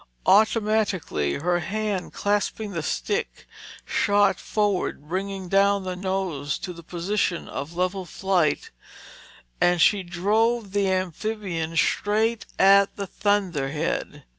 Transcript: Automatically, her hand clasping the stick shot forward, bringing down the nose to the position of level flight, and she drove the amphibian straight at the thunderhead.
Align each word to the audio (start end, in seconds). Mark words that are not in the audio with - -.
Automatically, 0.25 1.35
her 1.35 1.59
hand 1.59 2.11
clasping 2.11 2.71
the 2.71 2.81
stick 2.81 3.45
shot 3.85 4.39
forward, 4.39 5.07
bringing 5.07 5.47
down 5.47 5.83
the 5.83 5.95
nose 5.95 6.57
to 6.57 6.73
the 6.73 6.81
position 6.81 7.47
of 7.47 7.75
level 7.77 8.07
flight, 8.07 8.71
and 9.61 9.79
she 9.79 10.01
drove 10.01 10.71
the 10.71 10.89
amphibian 10.91 11.77
straight 11.77 12.47
at 12.57 12.95
the 12.95 13.05
thunderhead. 13.05 14.23